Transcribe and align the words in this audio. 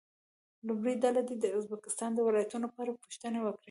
لومړۍ 0.67 0.93
ډله 1.03 1.21
دې 1.27 1.35
د 1.39 1.45
ازبکستان 1.57 2.09
د 2.13 2.19
ولایتونو 2.27 2.67
په 2.73 2.79
اړه 2.83 2.93
پوښتنې 3.03 3.39
وکړي. 3.41 3.59